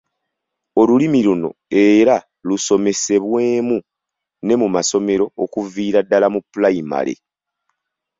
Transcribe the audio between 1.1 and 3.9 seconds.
luno era lusomesebwemu